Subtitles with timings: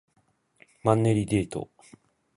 [0.83, 1.69] マンネリデート